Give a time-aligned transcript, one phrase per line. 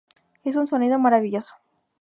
[0.43, 1.53] Es un sonido maravilloso.